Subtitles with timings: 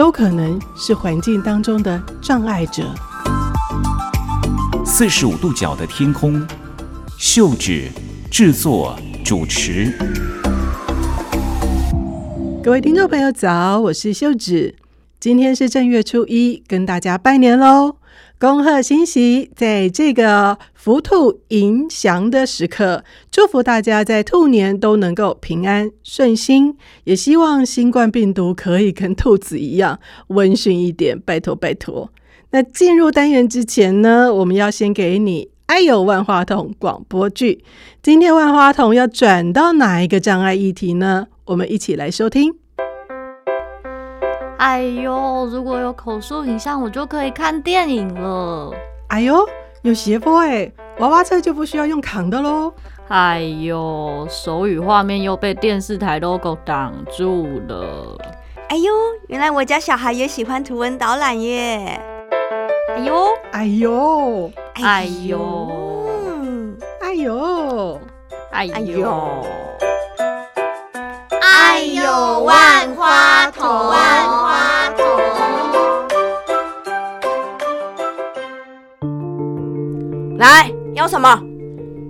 [0.00, 2.82] 都可能是环境当中的障碍者。
[4.82, 6.42] 四十五度角的天空，
[7.18, 7.90] 秀芷
[8.30, 9.92] 制作主持。
[12.64, 14.74] 各位听众朋友早，我是秀芷，
[15.20, 17.96] 今天是正月初一，跟大家拜年喽。
[18.40, 32.10] 恭贺新禧，在这个福兔迎祥的时刻，祝福大家在兔年都能够平安顺心，也希望新冠病毒可以跟兔子一样温驯一点，拜托拜托。
[32.52, 37.62] 那进入单元之前呢，我们要先给你“爱有万花筒”广播剧。
[38.02, 41.26] 今天万花筒要转到哪一个障碍议题呢？
[41.44, 42.59] 我们一起来收听。
[44.60, 48.70] 哎呦，如果有口述影像，我就可以看电影了。
[49.08, 49.48] 哎呦，
[49.80, 52.70] 有斜坡哎，娃娃车就不需要用扛的喽。
[53.08, 58.18] 哎呦，手语画面又被电视台 logo 挡住了。
[58.68, 58.92] 哎呦，
[59.28, 61.98] 原来我家小孩也喜欢图文导览耶。
[62.94, 66.06] 哎呦，哎呦，哎呦，
[67.00, 67.98] 哎呦，
[68.52, 69.46] 哎呦，哎呦。
[71.40, 74.49] 哎呦，万花筒，万花筒。
[80.40, 81.28] 来，要什么？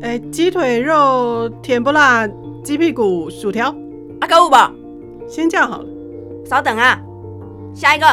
[0.02, 2.28] 哎、欸，鸡腿肉、甜不辣、
[2.62, 3.74] 鸡屁股、薯条。
[4.20, 4.56] 啊，够不？
[5.28, 5.86] 先叫好了。
[6.44, 6.96] 稍等啊，
[7.74, 8.06] 下一个。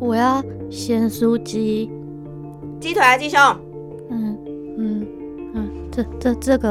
[0.00, 1.90] 我要咸酥鸡。
[2.80, 3.38] 鸡腿啊，鸡胸。
[4.08, 4.38] 嗯
[4.78, 5.06] 嗯
[5.54, 6.70] 嗯，这这这个。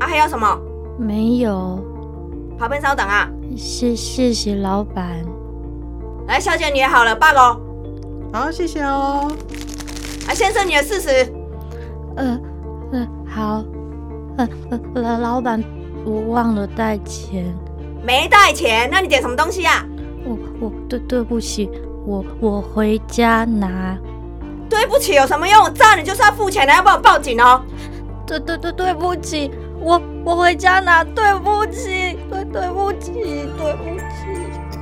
[0.00, 0.60] 啊，还要什么？
[0.98, 1.78] 没有。
[2.58, 3.30] 旁边稍等啊！
[3.56, 5.24] 谢谢谢老板。
[6.26, 7.60] 来，小姐你也好了，罢了。
[8.32, 9.30] 好，谢谢哦。
[10.26, 11.32] 来，先生你的四十。
[12.16, 12.40] 呃
[12.92, 13.64] 呃，好。
[14.38, 15.62] 呃呃，老老板，
[16.06, 17.44] 我忘了带钱。
[18.02, 18.88] 没带钱？
[18.90, 19.84] 那你点什么东西啊？
[20.24, 21.70] 我我对对不起，
[22.06, 23.96] 我我回家拿。
[24.70, 25.62] 对不起有什么用？
[25.62, 27.60] 我知道你就是要付钱的，要不要报警哦？
[28.26, 29.50] 对对对，对不起。
[29.78, 34.24] 我我回家拿，对不起，对对不起，对不起，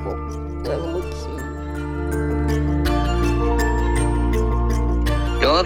[0.05, 0.15] 我
[0.63, 1.10] 对不起。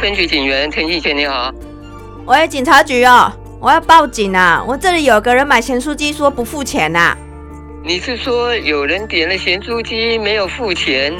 [0.05, 1.51] 分局警员田庆贤，你好。
[2.27, 4.63] 喂，警察局哦，我要报警啊！
[4.63, 7.17] 我这里有个人买咸酥鸡，说不付钱呐、啊。
[7.83, 11.11] 你是说有人点了咸酥鸡没有付钱？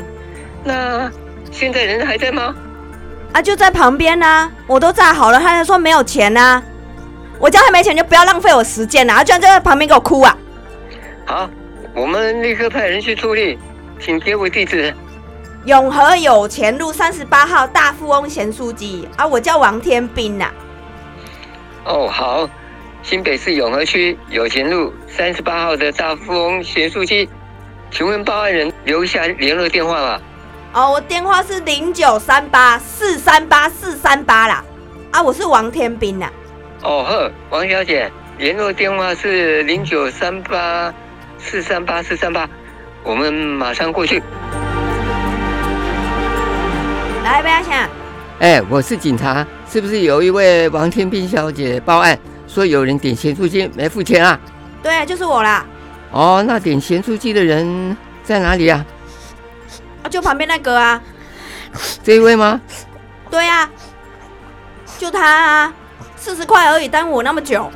[0.64, 1.12] 那
[1.52, 2.54] 现在人还在吗？
[3.34, 6.64] 啊，就在旁边呢、啊，我都炸好了，他还说没有钱呢、啊。
[7.40, 9.24] 我叫他没钱，就不要浪费我时间了他！
[9.24, 10.38] 居然就在旁边给我哭啊！
[11.26, 11.50] 好，
[11.96, 13.58] 我们立刻派人去处理，
[14.00, 14.94] 请给我地址。
[15.66, 19.26] 永和有钱路三十八号大富翁咸酥鸡啊！
[19.26, 20.54] 我叫王天斌呐、啊。
[21.86, 22.48] 哦，好，
[23.02, 27.28] 新北市永和区有钱路三十八号的大富翁咸酥鸡，
[27.90, 30.22] 请问报案人留下联络电话吧。
[30.74, 34.64] 哦，我电话是零九三八四三八四三八啦。
[35.10, 36.34] 啊，我是王天斌呐、啊。
[36.84, 40.94] 哦呵，王小姐，联络电话是零九三八
[41.40, 42.48] 四三八四三八，
[43.02, 44.22] 我们马上过去。
[47.26, 47.90] 来，不要抢。
[48.38, 54.40] 哎，我是警察，是不是有一位王天斌小姐报案说有人点咸酥鸡没付钱啊？
[54.84, 55.66] 对，就是我啦。
[56.12, 58.86] 哦，那点咸酥鸡的人在哪里啊？
[60.04, 61.02] 啊，就旁边那个啊。
[62.04, 62.62] 这一位吗？
[63.32, 63.72] 对呀、啊，
[65.00, 65.74] 就他啊。
[66.16, 67.72] 四十块而已，耽误我那么久。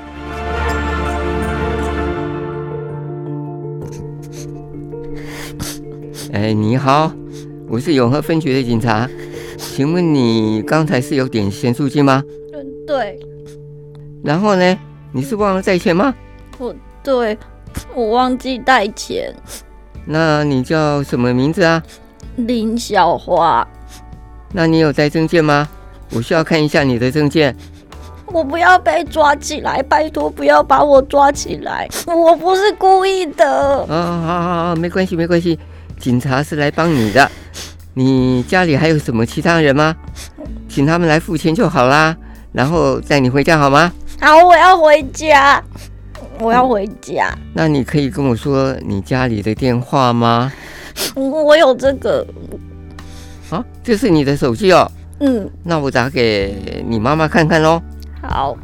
[6.34, 7.12] 哎，你好，
[7.68, 9.08] 我是永和分局的警察，
[9.80, 12.22] 请问你刚才是有点咸酥鸡吗？
[12.52, 13.18] 嗯，对。
[14.22, 14.78] 然后呢？
[15.14, 16.14] 你是忘了带钱吗？
[16.58, 17.38] 我对，
[17.96, 19.34] 我忘记带钱。
[20.04, 21.82] 那你叫什么名字啊？
[22.36, 23.66] 林小花。
[24.52, 25.66] 那你有带证件吗？
[26.12, 27.56] 我需要看一下你的证件。
[28.26, 33.48] 我不要被抓起来，拜托不要把我抓起来，我不是故意的。
[33.50, 35.58] 哦，好好好，没关系没关系，
[35.98, 37.32] 警察是来帮你的。
[37.94, 39.96] 你家里还有什么其他人吗？
[40.68, 42.16] 请他们来付钱就好啦，
[42.52, 43.92] 然后带你回家好吗？
[44.22, 45.62] 好，我要回家，
[46.40, 47.36] 我要回家。
[47.54, 50.52] 那你可以跟我说你家里的电话吗？
[51.16, 52.26] 我有这个，
[53.50, 54.90] 啊，这是你的手机哦。
[55.22, 57.82] 嗯，那我打给你妈妈看看喽。
[58.22, 58.58] 好。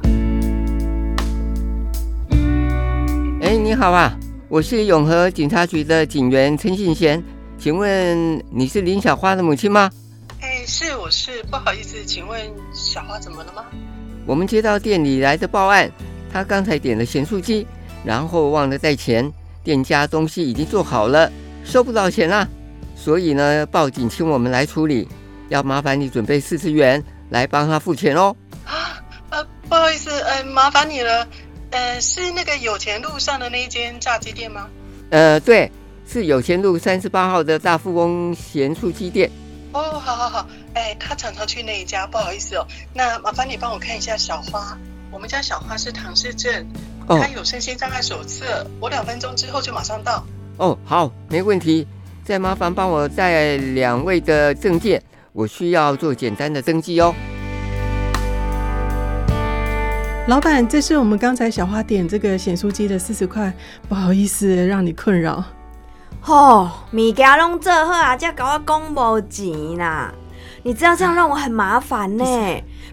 [3.41, 4.17] 哎，你好啊，
[4.47, 7.21] 我是永和警察局的警员陈信贤，
[7.57, 9.89] 请问你是林小花的母亲吗？
[10.41, 12.39] 哎，是，我是，不好意思，请问
[12.73, 13.65] 小花怎么了吗？
[14.25, 15.89] 我们接到店里来的报案，
[16.31, 17.65] 她刚才点了咸酥鸡，
[18.03, 19.31] 然后忘了带钱，
[19.63, 21.31] 店家东西已经做好了，
[21.63, 22.47] 收不到钱了，
[22.95, 25.07] 所以呢，报警请我们来处理。
[25.49, 28.35] 要麻烦你准备四十元来帮她付钱哦。
[28.65, 31.27] 啊，呃，不好意思，呃，麻烦你了。
[31.71, 34.67] 呃，是那个有钱路上的那一间炸鸡店吗？
[35.11, 35.71] 呃，对，
[36.15, 39.29] 是有钱路三十八号的大富翁咸酥鸡店。
[39.73, 42.65] 哦，好好好，哎，他常常去那一家，不好意思哦。
[42.93, 44.77] 那麻烦你帮我看一下小花，
[45.11, 46.65] 我们家小花是唐氏症，
[47.05, 50.25] 她、哦、有身心障碍手册，我两分钟之后就马上到。
[50.55, 51.85] 哦，好，没问题。
[52.23, 55.03] 再麻烦帮我带两位的证件。
[55.33, 57.13] 我需要做简单的登记哦。
[60.29, 63.53] 老板，这是我们刚才小花点这个咸酥鸡的四十块，
[63.89, 65.43] 不好意思让你困扰。
[66.27, 70.11] 哦，物件拢做好啊，才搞我讲无钱啦？
[70.63, 72.25] 你知道这样让我很麻烦呢。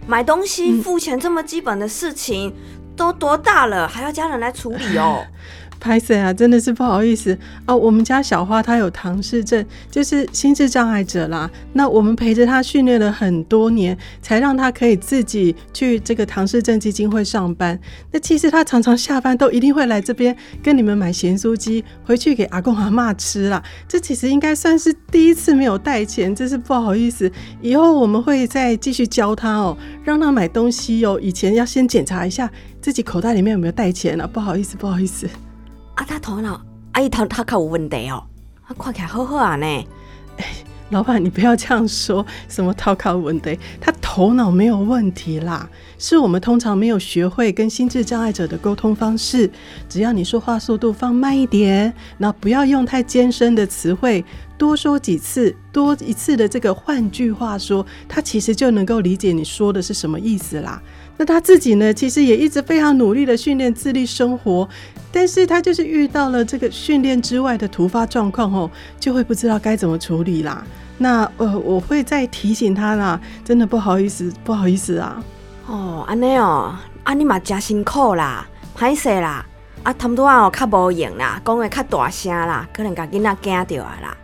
[0.06, 5.24] 买东西付钱这么基本的事情，嗯、都多大了，还要家人来处理哦。
[5.82, 7.36] 拍摄啊，真的是不好意思
[7.66, 7.76] 哦。
[7.76, 11.50] 我们家小花她有唐氏症，就是心智障碍者啦。
[11.72, 17.76] 那我们陪着她训练了很多年，才让她可以自己去这个唐氏症基金会上班。
[18.12, 23.60] 那其实她常常下班都一定会来这边跟你们买咸酥鸡，回去给阿公阿嬷吃啦。
[23.88, 27.28] 这其实应该算是第一次没有带钱，真是不好意思。
[27.60, 31.18] 以后我们会再继续教她哦，让她买东西哦。
[31.20, 32.48] 以前要先检查一下
[32.80, 34.28] 自己口袋里面有没有带钱啊。
[34.32, 35.28] 不好意思，不好意思。
[35.94, 36.60] 啊，他头脑，
[36.92, 38.24] 阿姨头他可有问题哦，
[38.66, 39.66] 他看起来好好啊呢。
[40.38, 40.44] 哎，
[40.90, 45.68] 老板，你不要这样说，什么头壳问题，他头脑没有问题啦，
[45.98, 49.50] 是我们通常没有学会跟心智障碍者的沟通方式。
[49.88, 54.24] 只要你说话速度放慢一点，那不要用太艰深的词汇，
[54.56, 60.82] 多说几次，多一次的这个换句话说，他其实就能够理解你说的是什么意思啦。
[61.22, 64.68] 那他自己呢，其实也一直非常努力的训练自立生活，
[65.12, 70.64] 但是他就是遇到了这个训练之外的突发状况哦，就会不知道该怎么处理啦。
[70.98, 75.22] 那呃，我会再提醒他啦，真的不好意思，不好意思啊。
[75.68, 76.74] 哦，安尼哦，
[77.04, 78.44] 啊你嘛真辛苦啦，
[78.76, 79.46] 歹势啦，
[79.84, 84.16] 啊他们都啊较无用啦，讲话较大声啦，可能把囡仔惊到啊啦。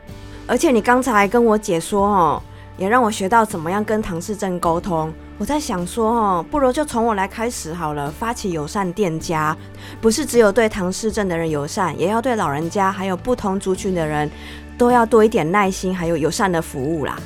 [0.48, 2.42] 而且你刚才跟我解说哦，
[2.78, 5.12] 也让我学到怎么样跟唐氏症沟通。
[5.36, 9.54] 我在想说，哦，不如就从我来开始好了，发起友善店家，
[10.00, 14.30] 不是只有对唐氏症的人友善，也要对老人家还有不同族群的人，
[14.78, 17.18] 都要多一点耐心，还有友善的服务啦。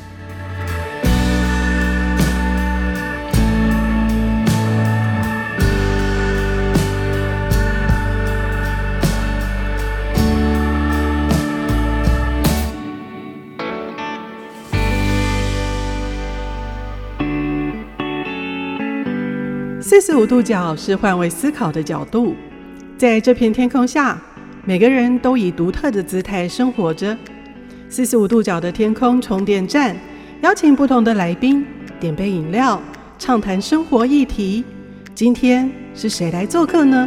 [19.93, 22.35] 四十五度角是换位思考的角度，
[22.97, 24.19] 在这片天空下，
[24.65, 27.15] 每个人都以独特的姿态生活着。
[27.91, 29.95] 四十五度角的天空充电站，
[30.41, 31.67] 邀请不同的来宾
[32.01, 32.81] 点杯饮料，
[33.19, 34.65] 畅谈生活议题。
[35.15, 37.07] 今天是谁来做客呢？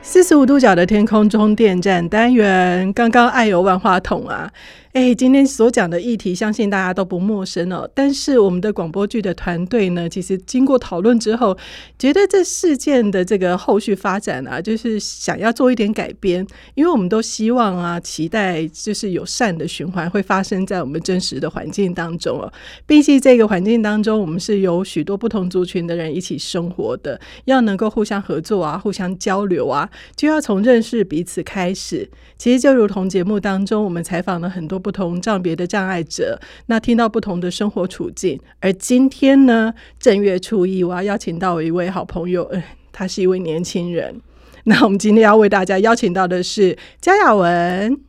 [0.00, 4.50] 四十五度角的天空充电站单元，刚刚爱有万花筒啊。
[4.98, 7.88] 哎，今天所讲的议题，相信大家都不陌生哦。
[7.94, 11.56] 但是我们的广播剧的团队呢，其实经过讨论之后，
[11.96, 22.52] 觉得这事件的这个后续发展啊，就是想要做一点改编，因为我们都希望啊，期待就是有善的循环会发生在我们真实的环境当中哦。
[22.84, 32.10] 毕竟这个环境当中，我们是有许多不同族群的人一起生活的，要能够互相合作啊，互相交流啊，就要从认识彼此开始。
[32.36, 38.40] 其实就如同节目当中，我们采访了很多不不同障别的障碍者，那听到不同的生活处境。
[38.58, 42.50] 而今天呢，正月初一，我要邀请到一位好朋友，
[42.90, 44.18] 他是一位年轻人。
[44.64, 48.00] 那我们今天要为大家邀请到的是江雅文。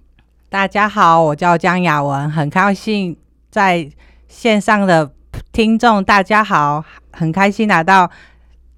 [0.48, 3.18] 大家好，我叫江雅文，很高兴
[3.52, 3.90] 在
[4.30, 5.12] 线上的
[5.52, 8.10] 听众大家好，很开心来到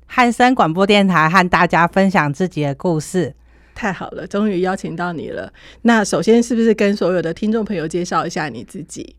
[0.07, 3.35] 汉声广播电台和大家分享自己的故事。
[3.81, 5.51] 太好了，终于邀请到你了。
[5.81, 9.15] 那首先，是不是跟所有的听众朋友介绍一下你自己？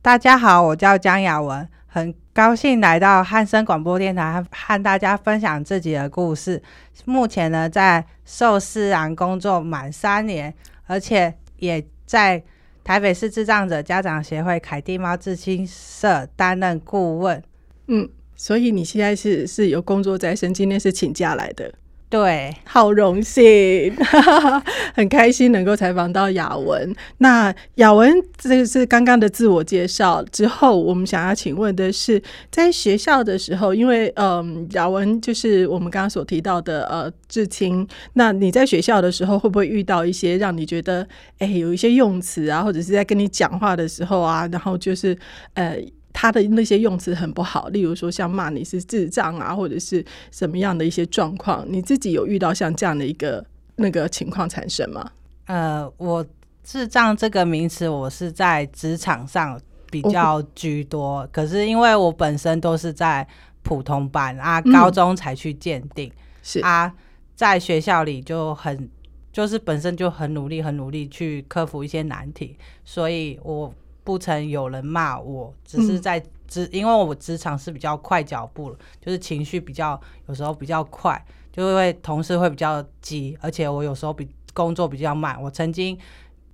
[0.00, 6.62] 大家好，我叫江雅文，很高兴来到汉声广播电台，和大家分享自己的故事。
[7.04, 10.54] 目前呢，在寿司郎工作满三年，
[10.86, 12.42] 而且也在
[12.82, 17.42] 台北市智障者家长协会凯蒂猫智青社担任顾问。
[17.88, 21.74] 嗯，所以你现在是是有工作在身，今天是请假来的。
[22.10, 23.94] 对，好荣幸，
[24.96, 26.96] 很开心能够采访到雅文。
[27.18, 41.06] 那雅文，这是刚刚的自我介绍之后，我们想要请问的是，在学校的时候，因为嗯，雅文就是我们刚刚所提到的呃至亲，那你在学校的时候会不会遇到一些让你觉得
[41.40, 45.14] 哎有一些用词啊，或者是在跟你讲话的时候啊，然后就是
[45.52, 45.76] 呃。
[46.20, 53.46] 他的那些用词很不好，例如说像骂你是智障啊，或者是什么样的一些状况，你自己有遇到像这样的一个
[53.76, 55.12] 那个情况产生吗？
[55.46, 56.26] 呃，我
[56.64, 59.60] 智障这个名词，我是在职场上
[59.92, 63.24] 比较居多，哦，可是因为我本身都是在
[63.62, 66.92] 普通班啊，高中才去鉴定，嗯，是啊，
[67.36, 68.90] 在学校里就很
[69.32, 73.72] 就是本身就很努力，很努力去克服一些难题，所以我。
[74.08, 81.22] 不曾有人骂我，只是在职、嗯，因为我职场是比较快脚步，就是情绪比较有时候比较快，
[81.52, 85.38] 就会同事会比较急，而且我有时候比工作比较慢。
[85.42, 85.94] 我曾经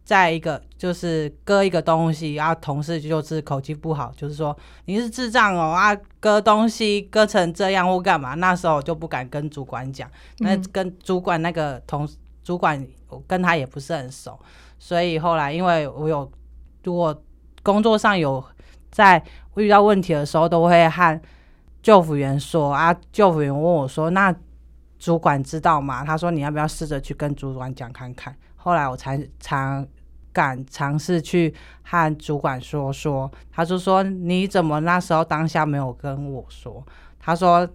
[0.05, 4.57] 在一个就是割一个东西，然后同事就是口气不好，就是说
[4.87, 8.35] 你是智障哦啊，割东西割成这样或干嘛？
[8.35, 12.05] 那时候我就不敢跟主管讲，那跟主管那个同
[12.43, 14.37] 主管，我跟他也不是很熟，
[14.77, 16.29] 所以后来因为我有
[16.83, 17.17] 如果。
[17.64, 18.44] 工作上有
[18.92, 19.21] 在
[19.56, 21.21] 遇到问题的时候，都会和
[21.83, 22.94] 就服员说啊。
[23.11, 24.33] 救服员问我说：“那
[24.99, 29.87] 主管知道吗？”他说：“你要不要试着去跟主管讲看看？”后来我才常
[30.33, 33.30] 敢尝试去和主管说说。
[33.50, 36.85] 他就说：“你怎么那时候当下没有跟我说？”
[37.18, 37.68] 他说：“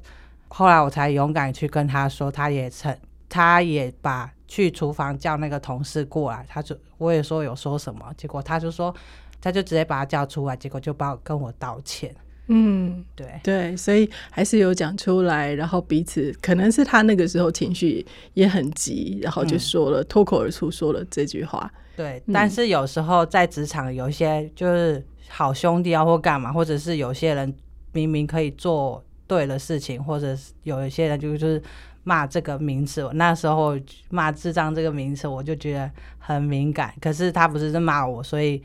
[0.49, 2.95] 后来我才勇敢去跟他说，他也曾，
[3.27, 6.45] 他也把去厨房叫那个同事过来。
[6.47, 8.93] 他就我也说有说什么，结果他就说。”
[9.41, 12.13] 他就直接把他叫出来，结果就把我跟我道歉。
[12.51, 18.03] 嗯，对对，所以还是有讲出来，然后彼此可能是他那个时候情绪
[18.33, 21.71] 也很急，然后就说了脱、嗯、口而出说了这句话。
[21.95, 27.53] 对，嗯、但是有时候在职场有一些就是好兄弟啊，或干嘛，或者是有些人
[27.91, 31.61] 明明可以做对的事情，或者是有一些人就是
[32.03, 33.03] 骂这个名词。
[33.03, 33.77] 我那时候
[34.09, 36.91] 骂智障这个名词，我就觉得很敏感。
[36.99, 38.59] 可是他不是在骂我，所以。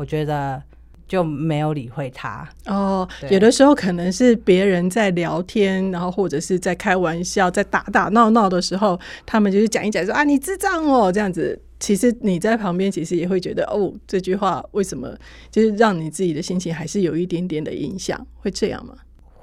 [0.00, 0.62] 我觉得
[1.06, 3.06] 就没有理会他哦。
[3.28, 11.60] 有的时候可能是别人在聊天，然后或者是在开玩笑，在打打闹闹的时候，他们就是讲一讲说啊，你智障哦这样子。
[11.78, 15.14] 其实你在旁边，其实也会觉得哦，这句话为什么
[15.50, 18.26] 就是让你自己的心情还是有一点点的影响？
[18.36, 18.94] 会这样吗？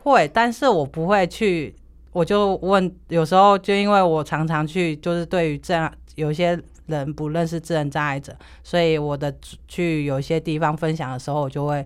[0.02, 1.76] 会，但是我不会去，
[2.14, 6.60] 我就问，有时候就因为我常常去，就是对于这样有些。
[6.88, 9.34] 人不认识智能障碍者，所以我的
[9.68, 11.86] 去有些地方分享的时候，我就会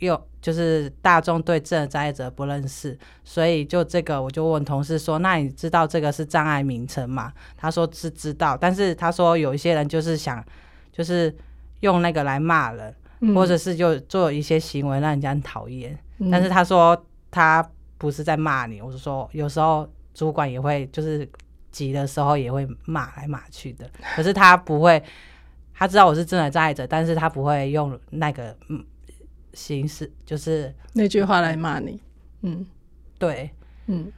[0.00, 10.44] 用就是大众对智能障碍者不认识，所以就这个我就问同事说：“那你知道这个是障碍名称吗？”他说是知道，但是他说有一些人就是想
[10.92, 11.34] 就是
[11.80, 16.30] 用那个来骂人，嗯，或者是就做一些行为让人家很讨厌，嗯。
[16.30, 17.64] 但是他说他
[17.96, 21.28] 不是在骂你，我是说有时候主管也会就是。
[21.72, 25.02] 急的时候也会骂来骂去的，可是他不会，
[25.72, 28.54] 他知道我是真的障碍者，但是他不会用那个
[29.54, 31.98] 形式，就是那句话来骂你。
[32.42, 32.64] 嗯，
[33.18, 33.50] 对，
[33.86, 34.12] 嗯，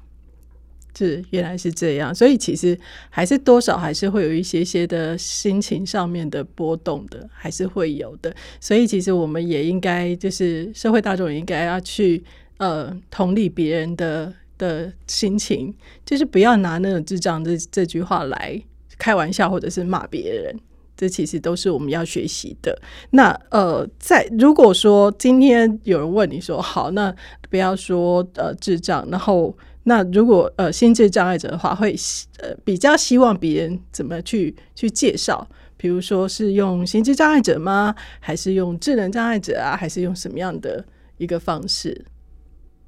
[0.97, 8.35] 是原来是这样，所以其实还是多少还是会有一些些的心情上面的波动的，还是会有的。
[8.61, 12.23] 所以其实我们也应该就是社会大众也应该要去
[12.57, 14.33] 呃同理别人的。
[14.59, 18.61] 的心情，就是不要拿那种智障这这句话来
[18.99, 20.55] 开玩笑，或者是骂别人。
[20.97, 22.81] 这其实都是我们要学习的。
[23.11, 27.13] 那呃，在如果说今天有人问你说，好，那
[27.51, 31.97] 不要说呃智障，然后那如果呃心智障碍者的话，会
[32.39, 35.45] 呃比较希望别人怎么去去介绍？
[35.77, 37.93] 比如说是用心智障碍者吗？
[38.21, 39.77] 还是用智能障碍者啊？
[39.77, 40.83] 还是用什么样的
[41.19, 42.05] 一个方式？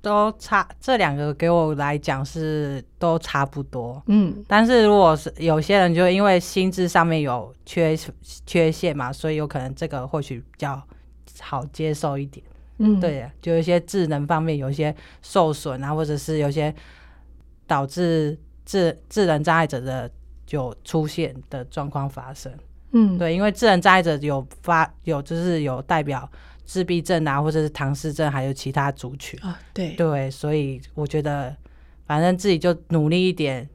[0.06, 7.98] 都差，这两个给我来讲是都差不多，嗯，但是如果是有些人就因为心智上面有缺
[8.46, 10.80] 缺陷嘛，所以有可能这个或许比较
[11.40, 12.46] 好接受一点，
[12.78, 16.72] 嗯，对，就有一些智能方面有一些受损啊，或者是有些
[17.66, 20.08] 导致智智能障碍者的
[20.50, 22.52] 有出现的状况发生，
[22.92, 26.30] 嗯，对，因为智能障碍者有发有就是有代表。
[26.66, 31.56] 自闭症啊，或者是唐氏症，还有其他族群啊，对对，所以我觉得，
[32.06, 33.66] 反正自己就努力一点，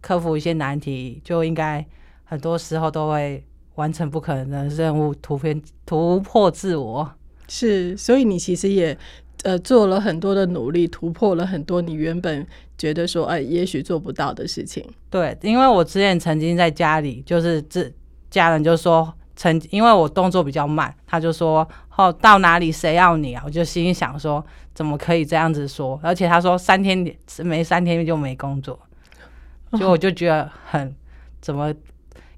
[0.00, 1.86] 克服一些难题，就应该
[2.24, 3.42] 很多时候都会
[3.76, 7.10] 完成不可能的任务，突偏突破自我。
[7.48, 8.96] 是，所以你其实也
[9.44, 14.84] 呃做了很多的努力，突破了很多你原本觉得说哎、呃、也许做不到的事情。
[15.08, 17.90] 对，因为我之前曾经在家里，就是这
[18.30, 21.66] 家人就说，曾因为我动作比较慢，他就说
[21.96, 23.42] 哦到哪里谁要你啊？
[23.46, 24.44] 我就心里想说，
[24.74, 25.98] 怎么可以这样子说？
[26.02, 26.98] 而且他说三天
[27.42, 28.78] 没三天就没工作，
[29.70, 30.94] 所以我就觉得很
[31.40, 31.72] 怎么？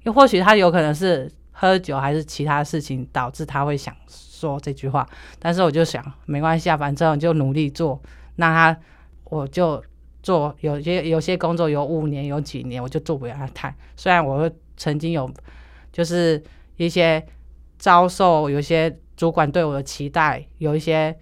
[0.03, 3.93] 又或许他有可能是喝酒还是其他事情导致他会想。
[4.07, 5.05] 说这句话，
[5.39, 8.01] 但是我就想没关系啊，反正我就努力做。
[8.35, 8.77] 那他
[9.25, 9.81] 我就
[10.21, 13.75] 做，有些有些工作有五年有几年，我就做不了他太。
[13.97, 15.29] 虽然我曾经有
[15.93, 16.43] 就是
[16.77, 17.25] 一些
[17.77, 21.15] 遭受，有些主管对我的期待有一些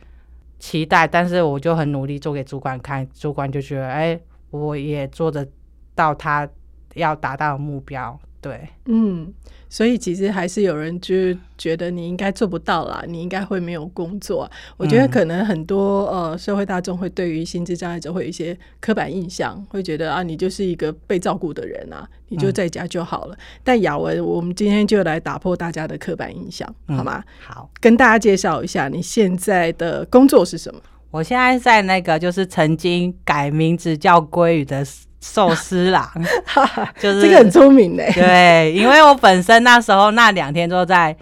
[0.59, 5.47] 期待，但是我就很努力做给主管看，主管就觉得哎，我也做得
[5.95, 6.47] 到他
[6.95, 8.19] 要达到的目标。
[8.41, 9.31] 对，嗯，
[9.69, 11.15] 所以其实还是有人就
[11.59, 14.49] 觉得你应该做不到啦，你应该会没有工作。
[14.77, 23.35] 我觉得可能很多呃社会大众会对于心智障碍者会有一些刻板印象，会觉得啊，你就是一个被照顾的人啊，你就在家就好了。
[23.35, 27.23] 嗯、但雅文，我们今天就来打破大家的刻板印象，好吗？
[27.23, 30.81] 嗯、好，跟大家介绍一下你现在的工作是什么？
[31.11, 34.83] 我现在在那个就是曾经改名字叫鲑鱼的。
[35.21, 36.11] 寿司郎，
[36.99, 38.03] 就是这个很出名的。
[38.11, 41.15] 对，因为我本身那时候那两天都在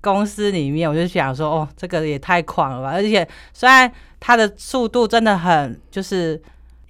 [0.00, 2.92] 公司里面，我就想说，哦，这个也太狂了吧！
[2.94, 3.90] 而且虽然
[4.20, 6.40] 它的速度真的很，就是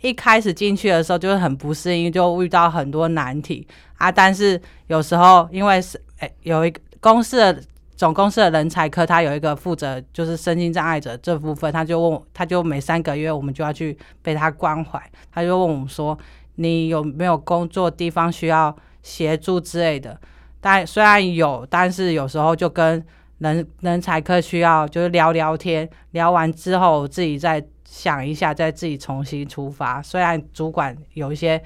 [0.02, 4.12] 一开始进去的时候就是很不适应，就遇到很多难题啊。
[4.12, 7.58] 但是有时候因为是诶，有一个公司的
[7.96, 15.02] 总公司的人才科，他有一个负责就是身心障碍者这部分，他就问，他就每三个月我们就要去被他关怀，
[15.32, 16.16] 他就问我们说。
[16.60, 20.20] 你有没有工作地方需要协助之类的？
[20.60, 23.02] 但虽然有，但是有时候就跟
[23.38, 30.02] 人人才科需要就是聊聊天，聊完之后自己再想一下，再自己重新出发。
[30.02, 31.62] 虽然主管有一些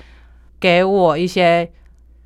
[0.60, 1.68] 给我一些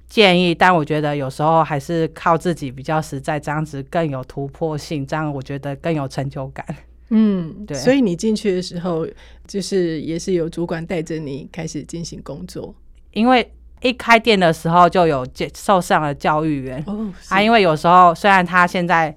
[0.07, 6.67] 建议，但我觉得有时候还是靠自己比较实在，这样子更有突破性，这样我觉得更有成就感。
[7.11, 9.07] 嗯，对，所以你进去的时候，
[9.47, 12.75] 就是也是有主管带着你开始进行工作。
[13.13, 19.17] 因为一开店的时候就有接受上了教育员哦，啊，因为有时候虽然他现在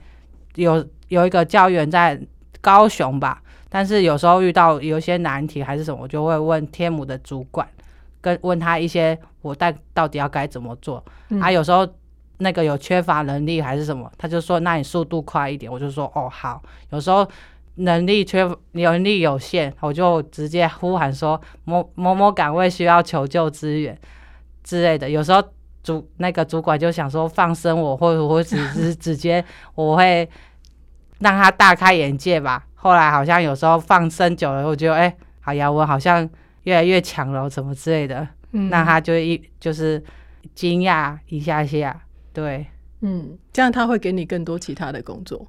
[0.56, 2.18] 有有一个教育员在
[2.62, 7.68] 高雄吧，但是有时候遇到有一些难题还是什么，我就会问天母的主管，
[8.22, 11.04] 跟问他一些我带到底要该怎么做。
[11.28, 11.86] 嗯、啊，有时候
[12.38, 17.28] 那个有缺乏能力还是什么，他就说那你速度快一点，我就说哦好，有时候。
[17.76, 23.98] 能力缺，能力有限，我就直接呼喊说某某某岗位需要求救资源
[24.64, 25.10] 之类的。
[25.10, 25.42] 有时候
[25.82, 30.30] 主那个主管就想说放生我，或者我只是直接我会
[31.20, 32.66] 让他大开眼界吧。
[32.76, 36.28] 后来好像有时候放生久了，我觉得哎，好呀，我好像
[36.64, 40.04] 越来越强了，什么之类的，嗯、那他就一就是
[40.54, 42.02] 惊讶一下下，
[42.34, 42.66] 对，
[43.02, 45.48] 嗯，这样他会给你更多其他的工作。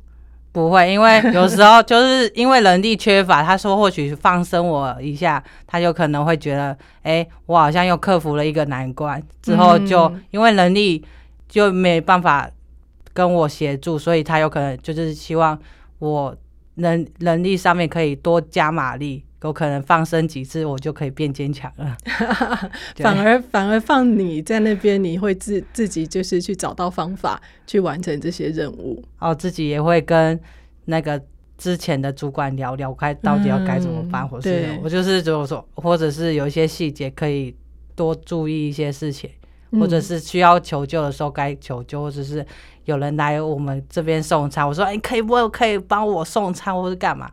[0.53, 11.03] 不会，因为 有时候就是因为人力缺乏，他说或许放生我一下，他就可能会觉得，哎，我好像又克服了一个难关，之后就因为人力
[11.49, 12.49] 就没办法
[13.15, 15.59] 跟我协助，所以他有可能就是希望
[15.99, 16.37] 我
[16.74, 19.24] 能能力上面可以多加马力。
[19.44, 21.96] 有可能放生几次，我就可以变坚强了。
[22.94, 29.02] 反而反而放你在那边，你会自自己就是去找到方法去完成这些任务。
[29.18, 30.38] 哦，自己也会跟
[30.85, 31.20] 那个
[31.58, 37.52] 之前的主管聊聊，该到底要该怎么办，嗯、或是我就是就是说，或者是有一些细节可以
[37.96, 39.41] 多注意一些事情，嗯、
[39.78, 42.44] 或者是需要求救的时候该求救，或者是
[42.85, 47.30] 有人来我们这边送餐，我说哎，可以不可以帮我送餐，或是干嘛？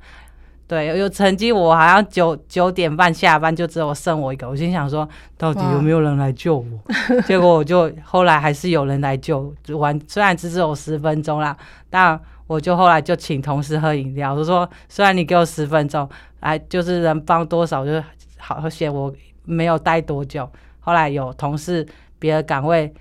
[0.68, 4.48] 对，有曾经我好像九九点半下班，就只有剩我一个。
[4.48, 6.66] 我心想说，到底有没有人来救我？
[7.26, 11.58] 结果我就后来还是有人来救，完虽然只有十分钟啦，
[11.90, 14.32] 但我就后来就请同事喝饮料。
[14.36, 16.08] 我说，虽然你给我十分钟，
[16.40, 17.92] 哎，就是能帮多少就
[18.38, 19.12] 好险，我
[19.46, 20.48] 没有待多久。
[20.80, 21.84] 后来有同事
[22.20, 22.94] 别的岗位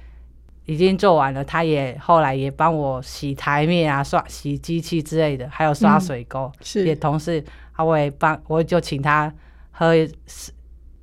[0.64, 6.44] 已经做完了，他也后来也帮我洗台面啊、刷洗机器之类的，还有刷水沟。
[6.44, 7.42] 嗯、是，也同事
[7.76, 9.32] 他会帮，我就请他
[9.70, 9.94] 喝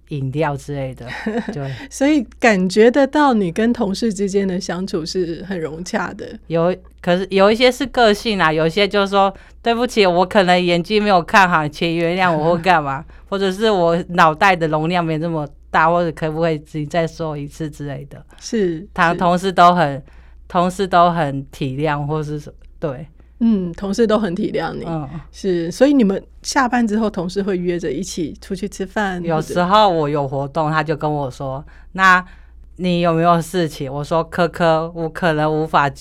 [0.10, 1.08] 饮料之类的。
[1.52, 6.28] 对，所以感觉得到你跟同事之间的相处是很融洽的。
[6.46, 18.26] 有，可是有一些是个性啊，有一些就是说对不起，我可能眼睛没有看好，请原谅我或干嘛，或者是我脑袋的容量没这么大，或者可不可以自己再说一次之类的？
[18.40, 20.02] 是，他同事都很
[20.48, 22.42] 同事都很体谅，或是
[22.80, 23.06] 对，
[23.40, 29.22] 嗯，同事都很体谅你，嗯，是，所以你们下班之后，同事会约着一起出去吃饭。
[29.22, 32.24] 有时候我有活动，他就跟我说：“那
[32.78, 35.92] 你有没有事情？”我说：“科科，我可能无法，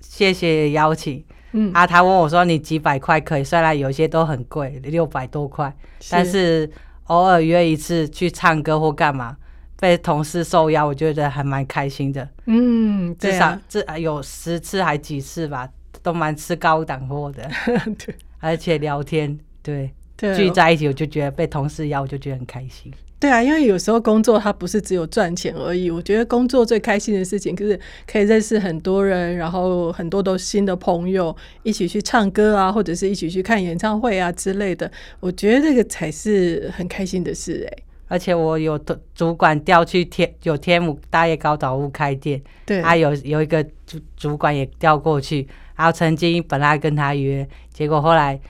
[0.00, 3.44] 谢谢邀请。”嗯啊，他问我说：“你几百块可以？
[3.44, 6.70] 虽然有些都很贵，六百多块，是但是
[7.08, 9.36] 偶尔约一次去唱歌或干嘛，
[9.78, 12.26] 被同事受邀，我觉得还蛮开心的。
[12.46, 15.68] 嗯，至少这有十次还几次吧，
[16.02, 17.42] 都蛮吃高档货的。
[17.98, 25.90] 对，而且聊天，对，对哦、聚在一起，我就觉得被同事邀，我就觉得很开心。”对啊，因为有时候工作它不是只有赚钱而已。
[25.90, 34.88] 我觉得工作最开心的事情，就是可以认识很多人，然后很多都新的朋友，一起去唱歌啊，或者是一起去看演唱会啊之类的。
[35.18, 37.82] 我觉得这个才是很开心的事哎。
[38.06, 38.78] 而且我有
[39.14, 48.40] 主管调去天有天母大叶高岛屋开店，对，啊有有一个主主管也调过去，然后曾经本来跟他约，结果后来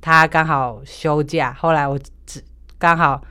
[0.00, 2.42] 他刚好休假，后来我只
[2.78, 3.22] 刚好。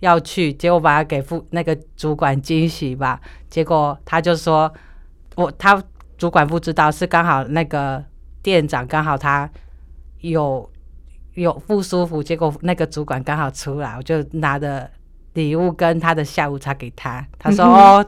[0.00, 3.20] 要去，结果把他给副那个主管惊喜吧。
[3.48, 4.72] 结果他就说，
[5.36, 5.82] 我他
[6.18, 8.02] 主管不知道，是刚好那个
[8.42, 9.48] 店长刚好他
[10.20, 10.68] 有
[11.34, 14.90] 有不舒服，结果那个主管刚好出来，我就拿着
[15.34, 17.26] 礼物跟他的下午茶给他。
[17.38, 18.06] 他说：“哦，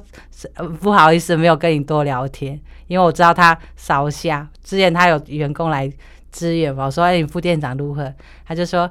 [0.81, 4.49] 不好意思，没有跟你多聊天，因为我知道他烧虾。
[4.65, 5.91] 之前他有员工来
[6.31, 8.13] 支援嘛，我说：哎，你副店长如何？
[8.47, 8.91] 他就说。”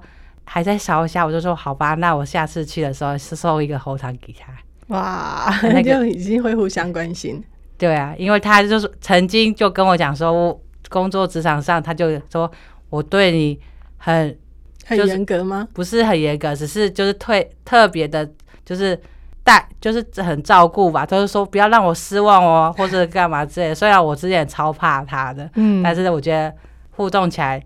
[0.53, 4.51] 还在烧一下，我就说好吧，那我下次去的时候是送一个喉糖给他。
[4.87, 7.41] 哇， 那个 已经会互相关心。
[7.77, 12.51] 对啊，因为他就是曾经就跟我讲说，我工作职场上，他就说
[12.89, 13.57] 我对你
[13.95, 14.37] 很
[14.85, 15.65] 很严格吗？
[15.73, 18.29] 不是很严格，只是就是特特别的，
[18.65, 18.99] 就是
[19.45, 21.05] 带就是很照顾吧。
[21.05, 23.75] 就是说不要让我失望哦，或者干嘛之类的。
[23.75, 26.53] 虽然我之前超怕他的，嗯，但是我觉得
[26.89, 27.63] 互动起来。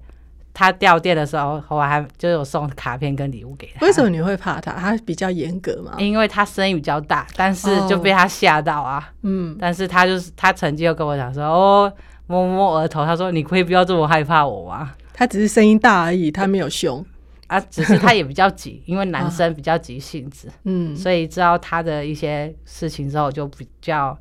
[0.55, 3.85] 他掉电的时候，我还就有送卡片跟礼物给他。
[3.85, 4.71] 为什么你会怕他？
[4.71, 5.95] 他比较严格嘛？
[5.99, 9.11] 因为他声音比较大，但是就被他吓到啊。
[9.23, 11.93] 嗯、哦，但是他就是他曾经又跟我讲说，哦，
[12.27, 14.93] 摸摸额头，他说你可以不要这么害怕我吗？
[15.13, 17.05] 他只是声音大而已，他没有凶
[17.47, 24.17] 啊，只是他也比较急， 因为男生比较急性子，嗯、哦，所以知道他的一些事情之后，就比较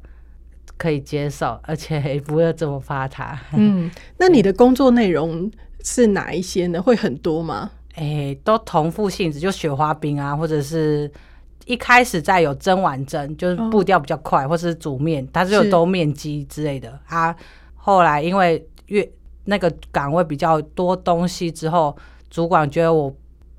[0.77, 3.39] 可以接受，而且也不会这么怕他。
[3.53, 5.49] 嗯，那你的工作内容？
[5.85, 6.83] 是哪一些呢？
[6.83, 7.71] 会很多吗？
[7.95, 11.09] 哎、欸，都同副性质，就雪花冰啊，或者是
[11.67, 17.37] 一开始在有蒸碗蒸，就是步调比较快，哦、或是煮面，它是有兜面机之类的是啊。
[17.77, 19.09] 后来因为越
[19.45, 21.97] 那个岗位比较多东西之后，
[22.31, 23.15] 主管觉得我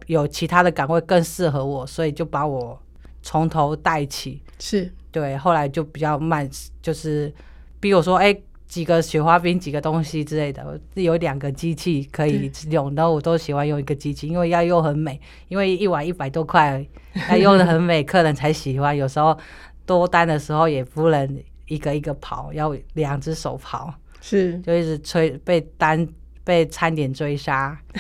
[0.07, 2.77] 有其他的岗位更适合我，所以就把我
[3.21, 4.41] 从头带起。
[4.59, 6.49] 是对，后来就比较慢，
[6.81, 7.33] 就是
[7.79, 8.43] 比如说，哎、欸。
[8.67, 16.85] 几个雪花冰，几个东西之类的，有两个机器可以用，然后我都喜欢用一个机器，因为要用很美，因为一碗一百多块，
[17.29, 18.95] 要用的很美，客人才喜欢。
[18.95, 19.37] 有时候
[19.85, 26.07] 多单的时候也不能一个一个跑，要两只手跑，是就一直催被单
[26.43, 27.77] 被餐点追杀，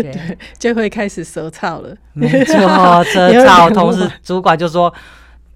[0.00, 2.54] 对，就会开始舌燥了，没错，
[3.04, 3.72] 舌燥。
[3.72, 4.92] 同时主管就说。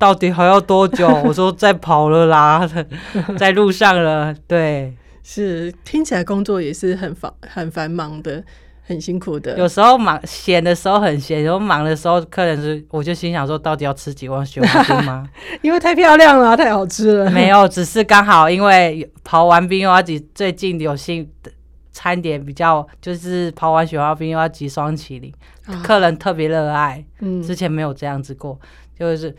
[0.00, 1.06] 到底还要多久？
[1.22, 2.66] 我说在跑了啦，
[3.36, 4.34] 在路上了。
[4.46, 8.42] 对，是听起来工作也是很繁很繁忙的，
[8.86, 9.58] 很辛苦的。
[9.58, 15.28] 有时候忙闲的时候很闲，然后忙的时候客人是，我就心想说，到底要吃几碗雪花冰吗？
[15.60, 17.30] 因为太漂亮了，太好吃了。
[17.30, 21.52] 没有，只是刚好因为刨完冰又要挤，最近有新的
[21.92, 25.30] 餐点比较，就是刨完雪花冰又要挤双淇淋，
[25.66, 27.04] 啊、客人特别热爱。
[27.20, 28.58] 嗯，之前没有这样子过，
[28.98, 29.36] 就是。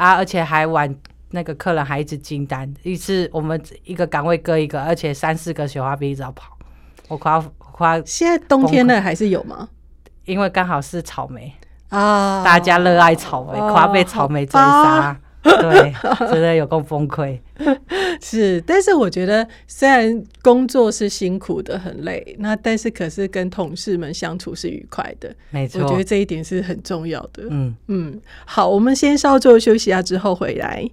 [0.00, 0.14] 啊！
[0.14, 0.92] 而且还晚，
[1.30, 6.56] 那个客人还一直进单，一次我们一个岗位割一个，而且三四个雪花冰一直要跑，
[7.08, 8.04] 我快要快要。
[8.06, 9.68] 现在冬天了还是有吗？
[10.24, 11.52] 因为刚好是草莓
[11.90, 15.14] 啊，大家热爱草莓，快要被草莓追杀。
[15.42, 15.94] 对，
[16.30, 17.38] 真的有够崩溃。
[18.20, 25.34] 是，但是我觉得虽然工作是辛苦的、很累，那但是可是跟同事们相处是愉快的。
[25.50, 27.44] 没错，我觉得这一点是很重要的。
[27.50, 30.88] 嗯嗯，好，我们先稍作休息下，之后回来。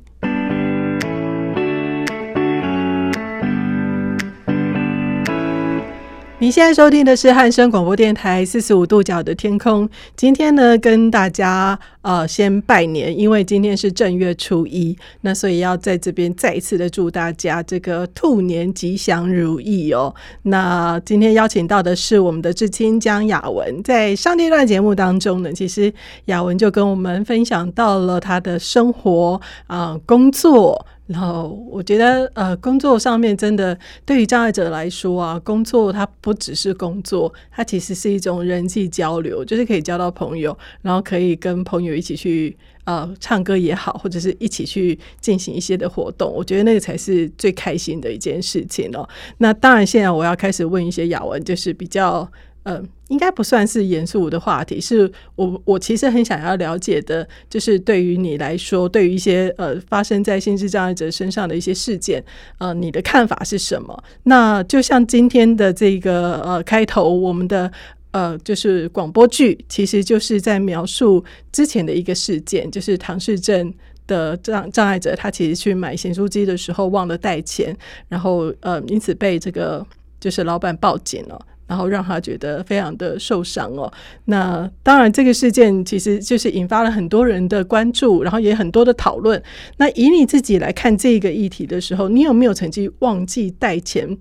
[6.40, 9.90] 你现在收听的是汉声广播电台四十五度角的天空。
[10.16, 20.14] 今天呢，跟大家呃先拜年，因为今天是正月初一，那所以要在这边再一次的祝大家这个兔年吉祥如意哦。
[20.44, 25.92] 那今天邀请到的是我们的至亲江雅文，在上一段节目当中呢，其实
[26.26, 30.86] 雅文就跟我们分享到了他的生活啊、工作。
[31.08, 46.32] 然后我觉得，呃，工作上面真的对于障碍者来说啊，工作它不只是工作，它其实是一种人际交流，就是可以交到朋友，然后可以跟朋友一起去呃唱歌也好，或者是一起去进行一些的活动。
[46.32, 49.08] 我觉得那个才是最开心的一件事情哦。
[49.38, 52.30] 那当然，现在我要开始问一些雅文，就是比较。
[52.68, 62.22] 呃，应该不算是严肃的话题，是我我其实很想要了解的，就是对于你来说，对于一些呃发生在心智障碍者身上的一些事件，
[62.58, 64.04] 呃，你的看法是什么？
[64.24, 67.72] 那就像今天的这个呃开头，我们的
[68.12, 73.74] 呃就是广播剧，其实就是在描述之前的一个事件，就是唐氏症
[74.08, 77.74] 的障障碍者，他其实去买咸酥鸡的时候忘了带钱，
[78.10, 79.88] 然后呃因此被这个
[80.20, 81.40] 就是老板报警了。
[81.68, 83.92] 然后让他觉得非常的受伤哦。
[84.26, 89.42] 那当然，这个事件其实就是引发了很多人的关注，然后也很多的讨论。
[89.78, 94.18] 那以你自己来看这个议题的时候，你有没有曾经忘记带钱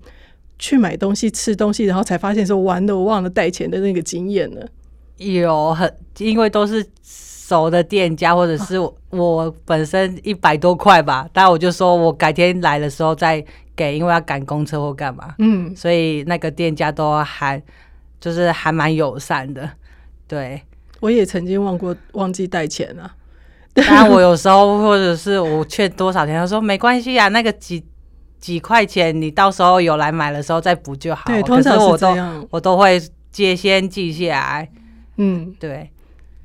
[0.59, 4.61] 去买东西、吃东西，然后才发现说完了，我忘了带钱的那个经验呢？
[5.17, 8.77] 有很，因为都是熟的店家，或者是
[9.09, 13.43] 我本身一百多块吧，但我就说我改天来的时候再。
[13.77, 17.61] 给，因为要赶公车或干嘛，嗯，所以那个店家都还
[18.19, 19.69] 就是还蛮友善的，
[20.27, 20.61] 对。
[20.99, 23.13] 我也曾经忘过忘记带钱啊，
[23.75, 27.85] 当然我有时候或者是我欠多少钱，他说没关系啊，那个几
[28.39, 31.25] 几块钱你到时候有来买的时候再补就好。
[31.27, 32.99] 对，通常是这样，我都会
[33.31, 34.69] 接先记下来，
[35.17, 35.91] 嗯，对。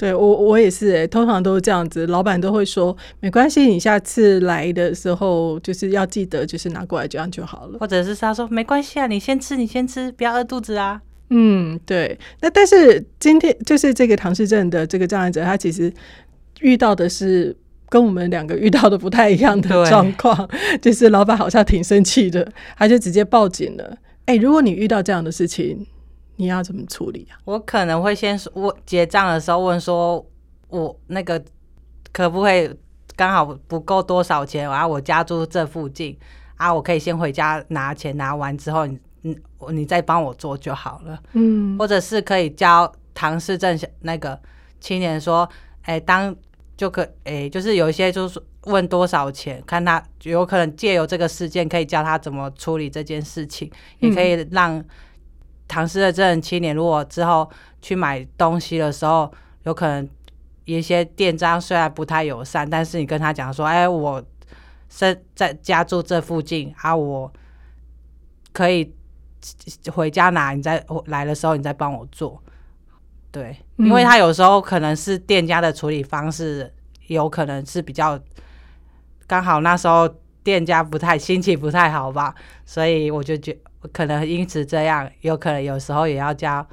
[0.02, 7.78] 对我我也是哎，通常都是这样子，老板都会说没关系，你下次来的时候就是要记得，就是拿过来这样就好了。
[7.78, 11.00] 或者是他说没关系啊，你先吃，你先吃，不要饿肚子啊。
[11.30, 12.18] 嗯，对。
[12.40, 15.92] 那但是今天就是这个唐氏症的这个障碍者，他其实
[16.62, 17.56] 遇到的是
[17.88, 23.96] 跟我们两个遇到的不太一样的状况，就是老板好像挺生气的，他就直接报警了。
[24.24, 25.86] 哎，如果你遇到这样的事情。
[26.36, 27.38] 你要怎么处理啊？
[27.44, 30.24] 我可能会先说，我结账的时候问说，
[30.68, 31.40] 我那个
[32.10, 32.74] 可不可以
[33.14, 34.68] 刚好不够多少钱？
[34.68, 36.18] 然后我家住这附近
[36.56, 39.38] 啊，我可以先回家拿钱，拿完之后你你
[39.70, 41.22] 你再帮我做就好了。
[41.34, 44.40] 嗯，或者是可以教唐氏镇那个
[44.80, 45.48] 青年说，
[45.82, 46.34] 哎、欸，当
[46.76, 54.82] 就可哎、欸，就是有一些就是问多少钱，看他有可能借由这个事件可以教他怎么处理这件事情，嗯、也可以让。
[55.72, 59.32] 唐氏症青年，如果之后去买东西的时候，
[59.62, 60.06] 有可能
[60.66, 64.22] 一些店家虽然不太友善，但是你跟他讲说：“哎，我
[64.90, 67.32] 生在家住这附近啊，我
[68.52, 68.94] 可以
[69.90, 72.42] 回家拿，你再来的时候你再帮我做。”
[73.32, 76.70] 对，因为他有时候可能是店家的处理方式，
[77.06, 78.20] 有可能是比较
[79.26, 80.06] 刚好那时候
[80.44, 82.34] 店家不太心情不太好吧，
[82.66, 83.56] 所以我就觉。
[83.92, 86.66] 可能因此这样，有可能有时候也要教，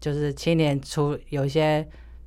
[0.00, 1.86] 就是青年处有些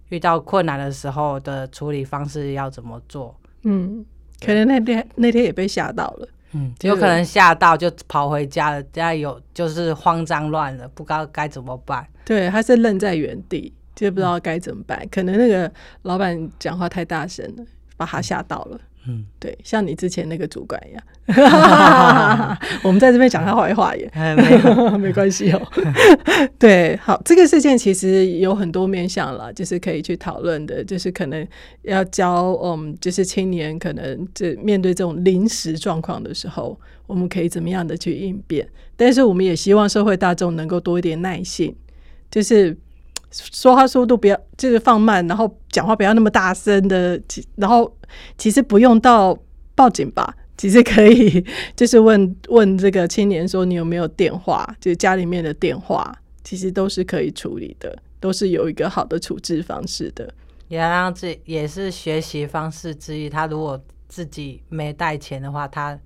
[0.09, 3.35] 遇到困难的时候的处理方式要怎么做。
[3.63, 4.05] 嗯，
[4.45, 12.07] 可能那天那天也被吓到了，嗯，有可能吓到就跑回家了，家有就是慌张乱了，不知道该怎么办。
[12.25, 14.99] 对，他是愣在原地，就不知道该怎么办。
[15.01, 15.71] 嗯，可能那个
[16.03, 17.65] 老板讲话太大声了，
[17.97, 18.79] 把他吓到了。
[19.09, 21.03] 嗯，对，像你之前那个主管一样，
[22.83, 24.07] 我们在这边讲他坏话也，
[24.99, 25.61] 没关系哦。
[26.59, 31.47] 对，好，这个事件其实有很多面向了，就是可以去讨论的，就是可能
[31.81, 38.67] 要教，嗯，就是青年可能这面对这种临时状况的时候，我们可以怎么样的去应变？
[38.95, 41.75] 但是我们也希望社会大众能够多一点耐性，
[42.29, 42.77] 就是。
[43.31, 47.21] 说话速度不要，就是放慢，然后讲话不要那么大声的。
[47.55, 47.91] 然后
[48.37, 49.37] 其实不用到
[49.75, 60.33] 报警吧，其实可以 就是问问这个青年说，你有没有电话，就是家里面的电话，其实都是可以处理的，都是有一个好的处置方式的。
[60.67, 63.29] 也让这也是学习方式之一。
[63.29, 65.97] 他如果自己没带钱的话，他。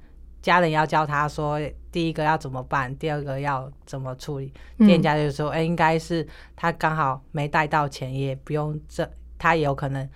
[0.43, 1.57] 家人要教他说，
[1.89, 4.53] 第一个要怎么办，第二个要怎么处理。
[4.77, 10.07] 嗯、店家就说：“哎、欸，应该是他刚好没带到钱，也不用这，他也有可能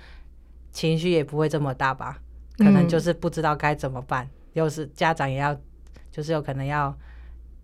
[0.73, 2.19] 情绪也不会这么大吧？
[2.57, 4.29] 可能就是不知道该怎么办。
[4.51, 5.57] 又、嗯、是家长也要，
[6.11, 6.93] 就是有可能要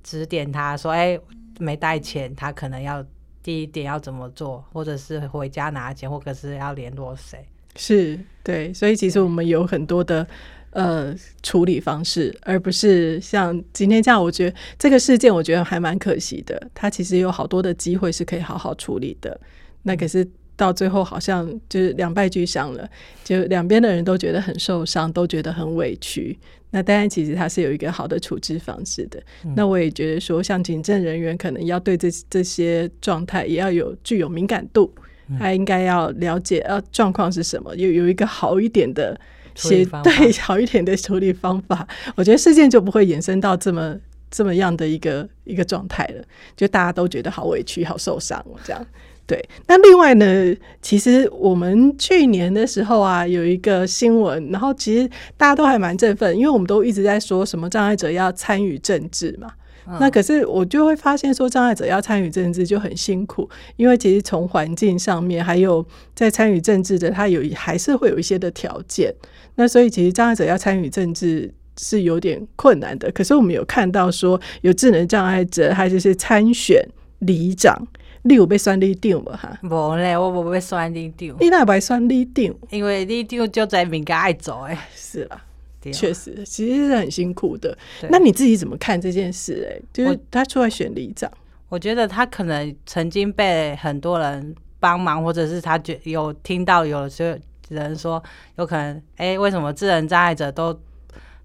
[0.01, 1.21] 指点他说：‘哎、欸，
[1.59, 3.05] 没带钱，他可能要
[3.43, 7.45] 第一点要怎么做，或者是回家拿钱，或者是要联络谁？’
[7.75, 10.25] 是对，所以其实我们有很多的。”
[10.73, 14.21] 呃，处理方式，而不是像今天这样。
[14.21, 16.61] 我觉得这个事件，我觉得还蛮可惜的。
[16.73, 19.39] 他其实有好多的机会是可以好好处理的。
[19.83, 22.89] 那可是到最后好像就是两败俱伤了，
[23.23, 26.37] 就两边的人都觉得很受伤，都觉得很委屈。
[26.71, 29.21] 那当然，其实他是有一个好的处置方式的。
[29.45, 34.91] 嗯、那我也觉得说，像警政人员可能要对这这些状态也要有具有敏感度，
[35.29, 39.19] 嗯、他应该要了解呃状况是什么，有有一个好一点的
[39.55, 41.87] 协对好一点的处理方法。
[42.15, 43.95] 我觉得事件就不会延伸到这么
[44.29, 46.23] 这么样的一个一个状态了，
[46.55, 48.85] 就大家都觉得好委屈、好受伤这样。
[49.25, 59.49] 对，那另外呢，其实我们去年的时候啊，有一个新闻，然后其实大家都还蛮振奋，因为我们都一直在说什么障碍者要参与政治嘛。
[59.87, 69.13] 嗯、那可是我就会发现说，障碍者要参与政治就很辛苦，因为其实从环境上面，还有在参与政治的，他有还是会有一些的条件。
[69.55, 73.11] 那所以其实障碍者要参与政治是有点困难的。
[73.11, 76.83] 可是我们有看到说，有智能障碍者，他就是参选
[77.19, 77.87] 里长。
[78.25, 79.59] 你有被选里长无哈？
[79.63, 81.35] 无嘞，我无被选里长。
[81.41, 82.55] 你哪会选里长？
[82.69, 84.77] 因为里长就在民间爱做诶。
[84.95, 85.43] 是啦，
[85.91, 87.77] 确实，其实是很辛苦的。
[88.09, 89.67] 那你自己怎么看这件事？
[89.69, 91.29] 哎，就是他出来选里长，
[91.69, 98.23] 我觉得他可能曾经被很多人帮忙，或者是他觉有听到有些人说，
[98.57, 100.79] 有可能哎、欸，为什么智能障碍者都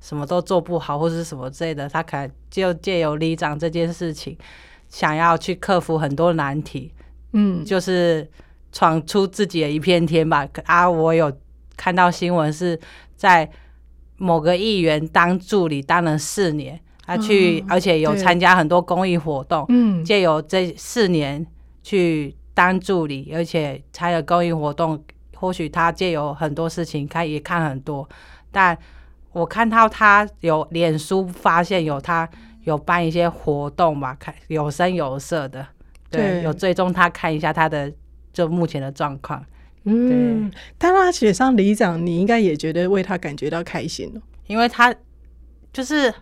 [0.01, 1.89] 什么都做不好，或者是什么之类的？
[1.89, 4.37] 他可能就借由里长这件事情。
[4.91, 6.91] 想要去克服很多难题，
[7.35, 8.27] 嗯，就是
[8.73, 10.49] 闯出自己的一片天吧。
[10.65, 11.31] 啊，我有
[11.77, 12.81] 看到新闻是
[13.15, 13.47] 在
[14.19, 21.47] 某个议员当助理当了四年，他去，而且有参加很多公益活动，嗯，借由这四年
[21.83, 25.03] 去当助理，而且参加公益活动，
[25.37, 28.07] 或许他借由很多事情看也看很多，
[28.53, 28.77] 但
[29.33, 32.29] 我看到他有脸书发现有他。
[32.65, 35.67] 有办一些活动吧，看有声有色的，
[36.11, 37.91] 对，对有追踪他看一下他的
[38.31, 39.43] 就目前的状况。
[39.89, 44.95] 嗯，但他写上里长，你应该也觉得为他感觉到开心哦，因为他
[45.73, 46.13] 就是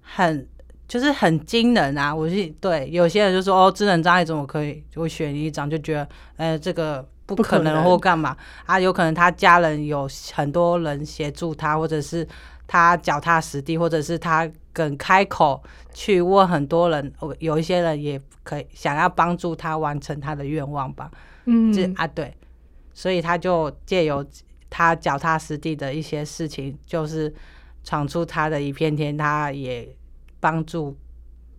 [0.00, 0.46] 很
[0.86, 2.14] 就是很惊人啊！
[2.14, 8.78] 我是对有些人就说哦，智能障碍怎么可以就会选里长，就觉得呃这个不可能或干嘛啊？
[8.78, 12.26] 有可能他家人有很多人协助他，或者是
[12.66, 14.50] 他脚踏实地，或者是他。
[14.72, 15.60] 肯开口
[15.92, 21.10] 去问很多人，有一些人也可以想要帮助他完成他的愿望吧。
[21.46, 22.32] 嗯，这啊对，
[23.00, 24.22] 所以他就借由
[24.68, 27.32] 他脚踏实地的一些事情，就是
[27.82, 29.16] 闯出他的一片天。
[29.16, 29.88] 他也
[30.38, 30.94] 帮助，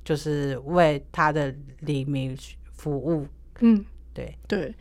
[0.06, 2.38] 就是为他的黎明
[2.73, 3.25] 服务。
[3.62, 4.71] 嗯，对对，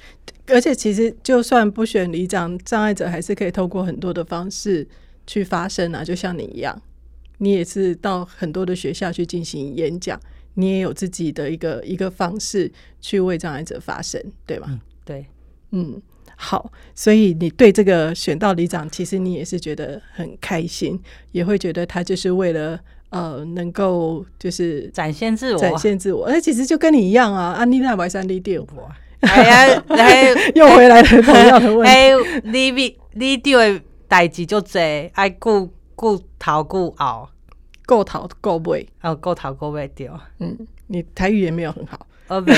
[0.48, 4.86] 而且其实就算不选里长，障碍者还是可以透过很多的方式
[5.26, 6.78] 去发声啊，就像你一样。
[7.38, 10.20] 你也是到很多的学校去进行演讲，
[10.56, 12.70] 你也有自己的一个一个方式
[13.00, 14.66] 去为障碍者发声，对吗？
[14.68, 15.26] 嗯、对，
[15.70, 16.02] 嗯，
[16.42, 20.98] 好，所以你对这个选到里长，其实你也是觉得很开心，
[21.32, 26.26] 也会觉得他就是为了呃能够就是展现自我，展现自我。
[26.30, 28.64] 那其实就跟你一样啊，啊，你那白山里长，
[29.20, 32.10] 哎呀， 哎，又回来了同样的问题，哎，
[32.44, 34.80] 里里里长的代志就多，
[35.12, 35.70] 爱顾。
[36.00, 37.28] 顾头顾后，
[37.84, 40.08] 顾头顾尾，哦，顾头顾尾对。
[40.38, 42.54] 嗯，你台语也没有很好，哦，没，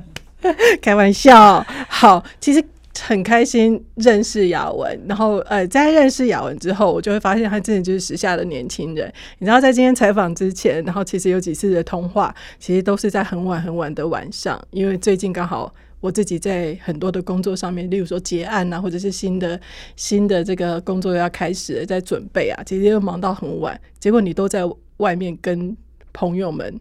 [0.80, 1.62] 开玩笑。
[1.86, 2.64] 好，其实
[3.00, 9.12] 很开心认识雅文，然后呃，在认识雅文之后，我就会发现他真的就是时下的年轻人。
[9.38, 15.74] 你知道，在今天采访之前，然后其实有几次的通话，其实都是在很晚很晚的晚上，因为最近刚好。
[16.02, 19.60] 我自己在很多的工作上面，例如说结案啊，或者是新的
[19.94, 23.80] 新的这个工作要开始，在准备啊，其实又忙到很晚。
[24.00, 24.62] 结果你都在
[24.96, 25.76] 外面跟
[26.12, 26.80] 朋友们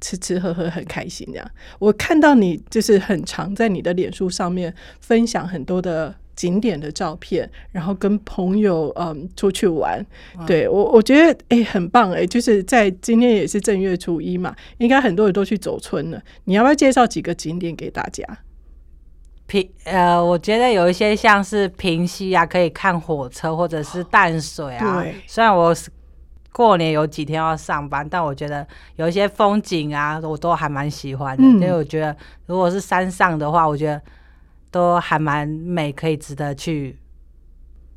[0.00, 1.50] 吃吃喝喝，很开心这样。
[1.78, 10.04] 我看到你就是很常在你的脸书上面分享很多的景点的照片，然后跟朋友嗯出去玩。
[10.46, 16.22] 对我我觉得哎、欸、很棒哎、欸，就是在今天也是正月初一嘛，应该很多人都去走村了。
[16.44, 18.24] 你要不要介绍几个景点给大家？
[19.46, 25.02] 平呃，我觉得有一些像是平溪啊，可以看火车，或者是淡水啊。
[25.02, 25.14] 对。
[25.26, 25.74] 虽然我
[26.52, 31.42] 过年有几天要上班，但我觉得有一些风景啊，我都还蛮喜欢的。
[31.42, 31.60] 嗯。
[31.60, 34.00] 因为我觉得，如果是山上的话，我觉得
[34.70, 36.98] 都还蛮美，可以值得去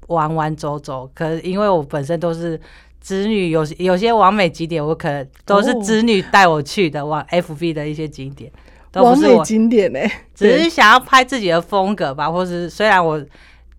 [0.08, 1.10] 玩玩走走。
[1.14, 2.60] 可是因为我本身都是
[3.00, 8.52] 子女，有有些完美景点，我可能都是子女带我去的，往 FB 的一些景点。
[8.92, 10.00] 都不是我景点呢，
[10.36, 13.26] 只是想要拍自己的风格吧，或是虽然我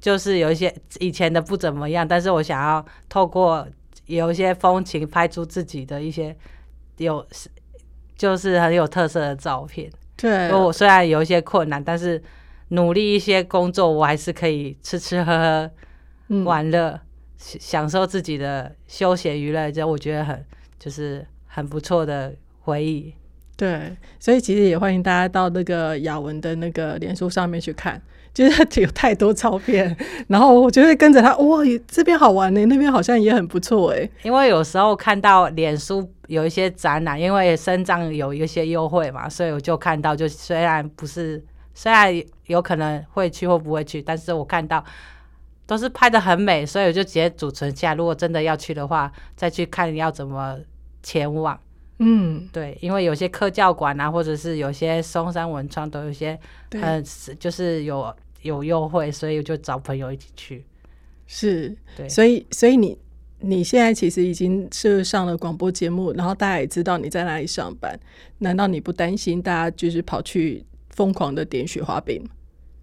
[0.01, 3.69] 就是有一些以前的不怎么样，但是我想要透过
[4.17, 6.37] 有一些风情拍出自己的一些
[6.99, 7.27] 有
[8.17, 9.91] 就是很有特色的照片。
[10.17, 12.23] 对，我虽然有一些困难，但是
[12.69, 15.71] 努力一些工作，我还是可以吃吃喝喝、
[16.29, 17.01] 嗯玩乐，
[17.39, 20.45] 享受自己的休闲娱乐，这我觉得很
[20.79, 23.15] 就是很不错的回忆。
[23.57, 28.01] 对，所以其实也欢迎大家到那个雅文的那个脸书上面去看，
[28.35, 29.97] 就是 有太多照片，
[30.27, 34.09] 然后我就会跟着他，哇，这边好玩呢，那边好像也很不错哎。
[34.23, 41.41] 因为有时候看到脸书有一些展览，因为身障有一些优惠嘛，所以我就看到，就虽然不是，
[41.75, 42.13] 虽然
[42.47, 44.83] 有可能会去或不会去，但是我看到
[45.67, 50.59] 都是拍的很美，所以我就直接储存下，如果真的要去的话，再去看要怎么
[51.03, 51.57] 前往。
[52.05, 56.39] 嗯，对，因为有些科教馆啊，或者是有些松山文创都有些
[56.73, 57.05] 很
[57.39, 60.65] 就是有有优惠，所以我就找朋友一起去。
[61.29, 62.99] 是，对，所以所以你
[63.39, 67.99] 你现在其实已经是上了广播节目，然后大家也知道你在哪里上班，
[68.39, 72.23] 难道你不担心大家就是跑去疯狂的点雪花冰？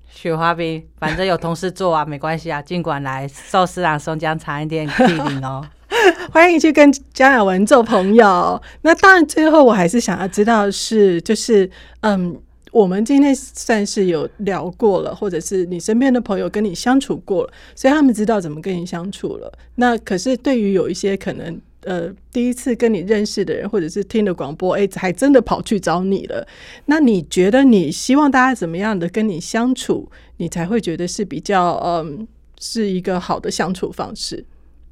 [0.10, 5.68] 雪花冰，反正有同事做啊，没关系啊，尽管来寿司郎松江茶饮店莅临哦。
[6.32, 8.62] 欢迎去跟江雅文做朋友。
[8.84, 11.70] 那当然，最后我还是想要知道是，就是
[12.02, 12.40] 嗯，
[12.72, 19.52] 我们今天算是有聊过了，或者是你身边的朋友跟你相处过了，所以他们知道怎么跟你相处了。
[19.76, 26.48] 那可是对于有一些可能呃第一次跟你认识的人，或者是听了广播，哎，还真的跑去找你了。
[26.86, 32.28] 那你觉得你希望大家怎么样的跟你相处，你才会觉得是比较嗯
[32.60, 34.46] 是一个好的相处方式？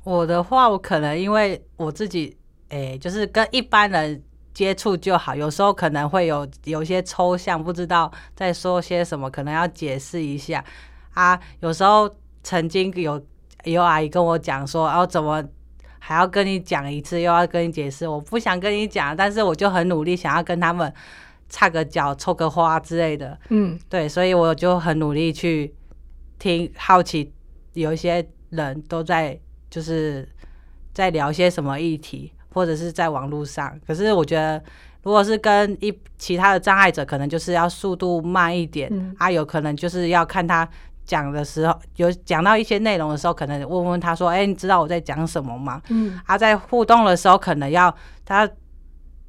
[0.07, 2.37] 我的话，我可能因为我自己，
[2.69, 5.35] 诶、欸，就是跟一般人接触就好。
[5.35, 10.63] 有时候可能会有有一些抽象，不知道在说些什么，可能要解释一下
[11.13, 11.37] 啊。
[11.59, 12.09] 有时候
[12.41, 13.21] 曾经有
[13.65, 15.43] 有阿姨跟我讲说，哦，怎么
[15.99, 18.07] 还要跟你讲一次，又要跟你解释？
[18.07, 20.93] 我不想跟你讲，但是我就很努力想要跟他们
[21.49, 23.37] 插个脚、凑个花之类的。
[23.49, 25.75] 嗯，对，所以我就很努力去
[26.39, 27.33] 听，好奇
[27.73, 29.37] 有一些人都在。
[29.69, 30.27] 就是
[30.93, 33.79] 在聊些什么议题，或者是在网络上。
[33.85, 34.63] 可是我觉得，
[35.03, 40.67] 如果是跟一其他的障碍者，可能就是要速度慢一点、嗯、啊，有可能就是要看他
[41.05, 47.95] 讲的时候，有讲到一些内容的时候，可能问问他说：“哎、欸，你知道我在讲什么吗？”嗯，啊，在互动的时候，可能要
[48.25, 48.49] 他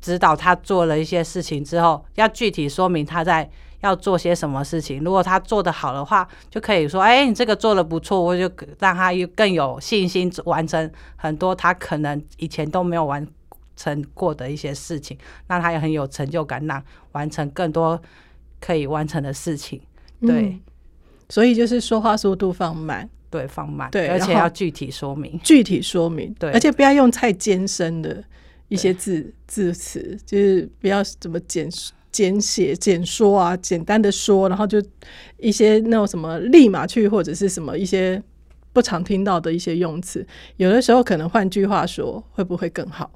[0.01, 3.49] 指导他做了一些事情之后，要具体说明他在。
[3.81, 5.03] 要做些什么事情？
[5.05, 13.26] 如果他做得好的话，就可以说：“哎、欸，你这个做的不错。”我就让他有更有信心完成很多他可能以前都没有完
[13.76, 15.16] 成过的一些事情，
[15.47, 18.01] 让他也很有成就感，让完成更多
[18.61, 19.81] 可以完成的事情。
[20.20, 20.61] 对，嗯、
[21.29, 28.24] 所以就是说话速度放慢，对，放慢，对，而且要具体说明，具体说明，对，而且不要用太艰深的
[28.66, 31.93] 一些字字词，就是不要怎么简述。
[32.11, 34.82] 简写、简说啊，简单的说，然后就
[35.36, 38.22] 一些那种什么立马去或者是什么一些
[38.72, 43.11] 不常听到的一些用词，有的时候可能换句话说会不会更好？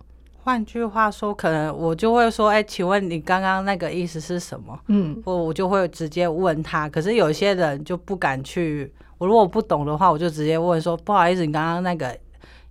[0.44, 4.78] 换句话说，可能我就会说，哎、欸，请问你刚刚那个意思是什么？
[4.88, 6.88] 嗯，我我就会直接问他。
[6.88, 12.18] 可是有些人就不敢去，我如果不懂的话，我就直接问说，不好意思，你刚刚那个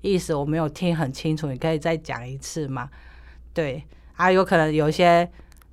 [0.02, 2.90] 意思我没有听很清楚，你可以再讲一次吗？
[3.54, 3.82] 对，
[4.16, 5.30] 啊，有可能有一些。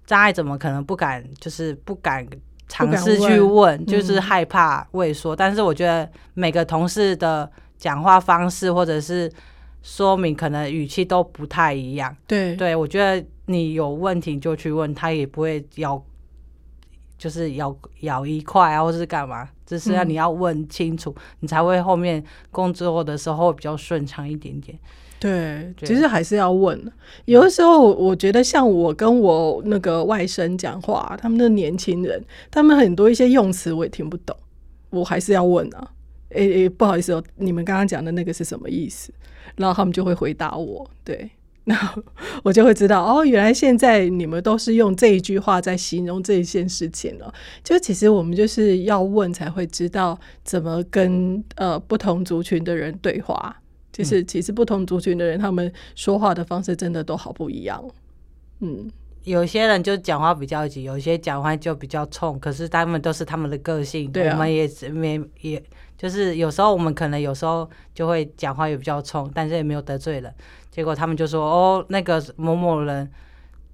[0.09, 1.23] 障碍怎么可能不敢？
[1.39, 2.27] 就是不敢
[2.67, 5.37] 尝试去问，问就是害怕畏缩、嗯。
[5.37, 9.31] 但是我觉得每个同事的讲话方式或者是
[9.83, 12.17] 说明，可能语气都不太一样。
[12.27, 16.03] 对，对我觉得你有问题就去问他，也不会咬，
[17.19, 19.47] 就是咬咬一块啊，或是干嘛。
[19.67, 24.79] 只是要你要问清楚、嗯，你才会后面工作的时候比较顺畅一点点。
[25.21, 26.81] 对，其实还是要问。
[27.25, 34.37] 有的时候，我觉得像我跟我那个外甥讲话，他们的年轻人，他们很多一些用词我也听不懂，
[34.91, 35.91] 我还是要问啊。
[36.31, 39.11] 诶诶，不好意思哦，你们刚刚讲的那个是什么意思？
[39.57, 41.29] 然后他们就会回答我，对，
[41.65, 42.03] 然后
[42.45, 47.33] 我就会知道哦，原来现在你们都是用这一句话在形容这一件事情了。
[47.65, 53.57] 就其实我们就是要问，才会知道怎么跟呃不同族群的人对话。
[53.99, 57.85] 就是其实不同族群的人，他们说话的方式真的都好不一样。
[58.61, 58.89] 嗯，
[59.25, 62.39] 有些人就讲话比较急，有些讲话就比较冲。
[62.39, 65.61] 可是他们都是他们的个性，对啊，我们也没也
[65.97, 70.33] 就是有时候我们可能有时候就会讲话也比较冲，但是也没有得罪人。
[70.71, 73.11] 结果他们就说：“哦，那个某某人。”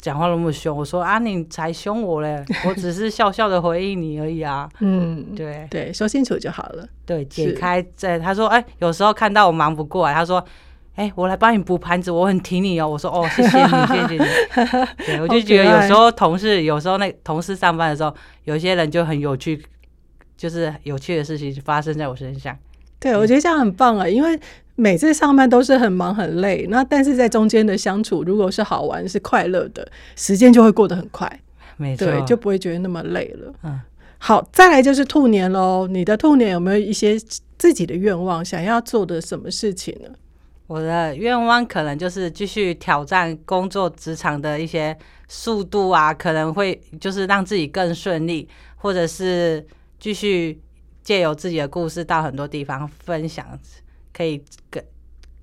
[0.04, 2.44] 讲话那么凶，我说啊，你才凶我嘞！
[2.68, 4.68] 我只是笑笑的回应你而已啊。
[4.80, 6.86] 嗯，对对，说清楚就好了。
[7.06, 10.44] 对，解开在他说，哎、欸，有时候看到我忙不过来，他说，
[10.96, 12.86] 哎、欸，我来帮你补盘子，我很挺你哦。
[12.86, 14.18] 我说，哦，谢谢你， 谢谢你。
[15.06, 19.64] 对，我就觉得有时候同事，有时候那同事上班的时候，有些人就很有趣，
[20.36, 22.54] 就是有趣的事情发生在我身上。
[23.04, 24.40] 对，我觉得这样很棒啊，因为
[24.76, 29.86] 每次上班都是很忙很累，那但是在中间的相处，如果是好玩是快乐的，
[30.16, 31.40] 时间就会过得很快，
[31.76, 33.52] 没错，对，就不会觉得那么累了。
[33.62, 33.78] 嗯，
[34.16, 37.18] 好，再来就是兔年喽，你的兔年有没有一些
[37.58, 40.08] 自己的愿望，想要做的什么事情呢？
[40.66, 44.96] 我的愿望可能就是继续挑战工作职场的一些
[45.28, 49.62] 速度啊，可能会就是让自己更顺利，或者是
[50.00, 50.58] 继续
[51.04, 53.56] 借由自己的故事到很多地方分享，
[54.12, 54.82] 可以更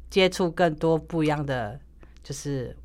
[0.10, 1.80] 接触更多不一样的
[2.22, 2.76] 就是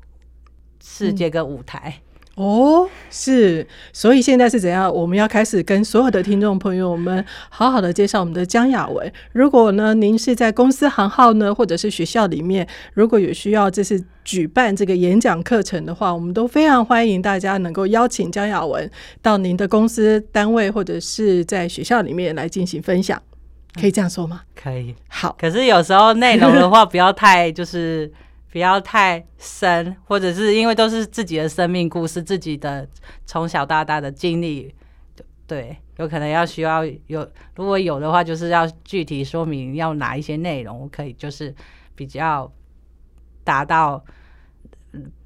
[0.81, 1.89] 世界跟舞台。
[1.89, 2.06] 嗯
[2.37, 4.93] 哦，是，所以现在是怎样？
[4.93, 9.11] 我们要开始跟所有的听众朋友们好好的介绍我们的江雅文。
[9.31, 18.87] 如果呢，您是在公司行号呢，或者是学校里面，如果有需要，这是举办这个演讲课程的话，我们都非常欢迎大家能够邀请江雅文
[19.23, 23.19] 到您的公司单位或者是在学校里面来进行分享。
[23.81, 24.41] 可以这样说吗？
[24.55, 24.93] 可以。
[25.07, 28.11] 好，可是有时候内容的话，不要太就是。
[28.51, 32.87] 不要太深，或者是因为都是自己的生命故事，自己的
[33.25, 34.73] 从小到大的经历，
[35.45, 41.53] 对，有可能要需要有，如果有的话，就是要具体说明要哪一些内容，我可以就是
[41.93, 42.51] 比较
[43.43, 44.03] 达到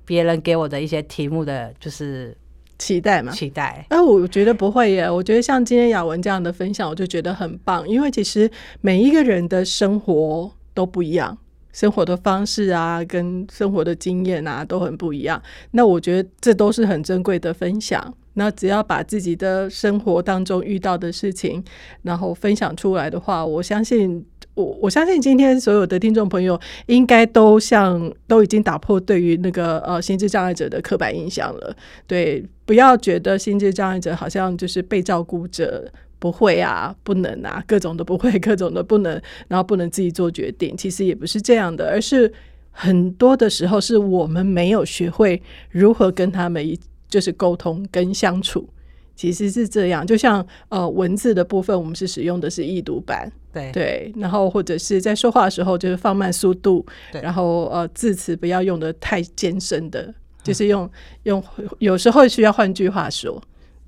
[0.04, 2.36] 别人给我的一些题目的就是
[2.78, 3.32] 期待嘛？
[3.32, 3.86] 期待。
[3.90, 8.50] 哎，我觉得不会耶，我觉得像今天雅文这样的分享，我就觉得很棒，因为其实
[8.82, 11.38] 每一个人的生活都不一样。
[11.74, 15.42] 生活的方式啊，跟生活的经验啊，都很不一样。
[15.72, 18.14] 那我觉得这都是很珍贵的分享。
[18.34, 21.62] 那只要把自己的生活当中遇到的事情，
[22.04, 31.76] 然后分享出来的话，我相信，我我相信今天所有的听众朋友应该都像都已经打破对于那个呃心智障碍者的刻板印象了。
[32.08, 35.92] 对，不要觉得心智障碍者好像就是被照顾者。
[36.22, 40.78] 不会啊，不能啊，各种的不会，各种的不能，然后不能自己做决定。
[40.78, 42.32] 其实也不是这样的，而是
[42.70, 45.42] 很多的时候是我们没有学会
[45.72, 46.78] 如何跟他们
[47.10, 48.70] 就是沟通跟相处。
[49.16, 60.14] 其实是这样，就像呃文字的部分，我们是使用的是易读版，对对，然后或者是在说话的时候就是放慢速度，对然后呃字词不要用的太艰深的，
[60.44, 60.88] 就是用
[61.24, 61.44] 用
[61.80, 63.42] 有时候需要换句话说。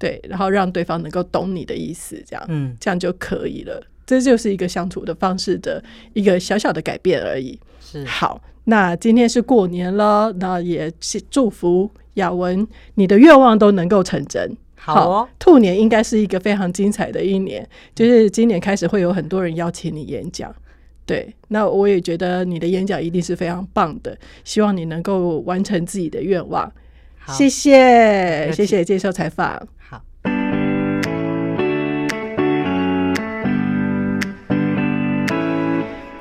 [0.03, 3.81] 对，然后让对方能够懂你的意思，这样，嗯，这样就可以了。
[4.05, 5.81] 这就是一个相处的方式的
[6.11, 7.57] 一个小小的改变而已。
[7.79, 10.91] 是，好，那今天是过年了，那也
[11.31, 14.57] 祝福雅文，你的愿望都能够成真。
[14.75, 20.53] 好哦，兔年应该是一个非常精彩的一年，就是今年开始会有很多人邀请你演讲。
[21.05, 26.69] 对，那我也觉得你的演讲一定是非常棒的，希望你能够完成自己的愿望。
[27.29, 29.65] 谢谢，谢谢接受采访。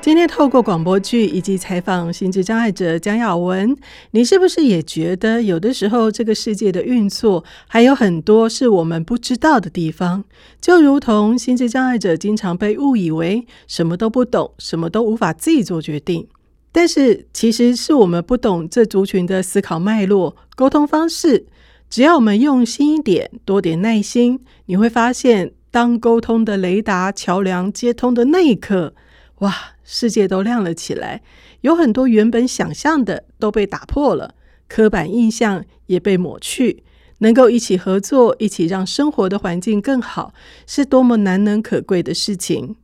[0.02, 3.76] 今天透过广播剧以及采访心智障碍者姜雅文，
[4.10, 10.24] 你是不是也觉得有的时候这个世界的运作还有很多是我们不知道的地方？
[10.60, 16.26] 就如同心智障碍者经常被误以为什么都不懂，什么都无法自己做决定。
[16.72, 21.46] 但是其实是我们不懂这族群的思考脉络、沟通方式。
[21.88, 28.94] 只要我们用心一点，多点耐心，你会发现，当沟通的雷达桥梁接通的那一刻，
[29.38, 29.54] 哇！
[29.84, 31.22] 世界都亮了起来，
[31.62, 34.34] 有很多原本想象的都被打破了，
[34.68, 36.84] 刻板印象也被抹去。
[37.18, 40.34] 能够一起合作，一起让生活的环境更好，
[40.66, 42.74] 是多么难能可贵的事情。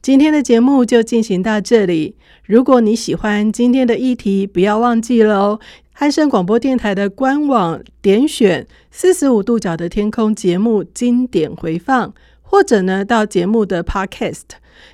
[0.00, 2.16] 今天的节目就进行到这里。
[2.44, 5.60] 如果你喜欢今天的议题，不要忘记了哦，
[5.92, 14.40] 汉声广播电台的官网点选“四十五度角的天空”节目经典回放，或者呢到节目的 Podcast。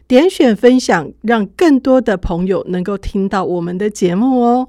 [0.07, 4.69] 点选分享，让更多的朋友能够听到我们的节目哦。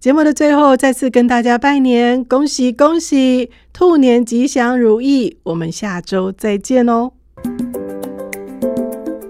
[0.00, 5.38] 节目的最后，再次跟大家拜年，恭喜恭喜，兔年吉祥如意。
[5.44, 7.12] 我们下周再见哦。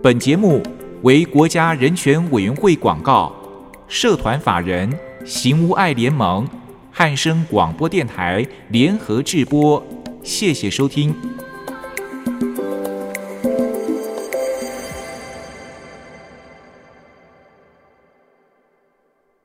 [0.02, 0.60] 本节目
[1.02, 3.32] 为国家人权委员会广告，
[3.86, 4.92] 社团法人
[5.24, 6.46] 行无爱联盟、
[6.90, 9.80] 汉声广播电台联合制播，
[10.22, 11.14] 谢谢收听。